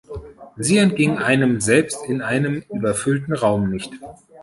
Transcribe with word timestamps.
Sie 0.57 0.79
entging 0.79 1.19
einem 1.19 1.61
selbst 1.61 2.05
in 2.07 2.23
einem 2.23 2.63
überfüllten 2.73 3.35
Raum 3.35 3.69
nicht. 3.69 3.93